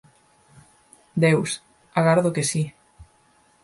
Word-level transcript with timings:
Deus. 1.23 1.51
Agardo 1.99 2.29
que 2.35 2.43
si. 2.51 2.63